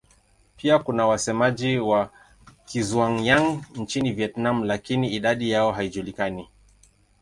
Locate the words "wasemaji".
1.07-1.77